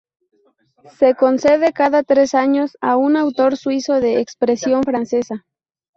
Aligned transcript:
Se 0.97 1.13
concede 1.13 1.73
cada 1.73 2.01
tres 2.01 2.33
años 2.33 2.75
a 2.81 2.97
un 2.97 3.17
autor 3.17 3.55
suizo 3.55 3.99
de 4.01 4.19
expresión 4.19 4.81
francesa. 4.81 5.45